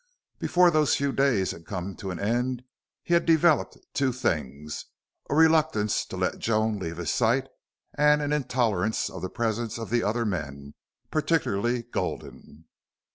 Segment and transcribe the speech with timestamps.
[0.39, 2.63] Before those few days had come to an end
[3.03, 4.85] he had developed two things
[5.29, 7.47] a reluctance to let Joan leave his sight
[7.93, 10.73] and an intolerance of the presence of the other men,
[11.11, 12.65] particularly Gulden.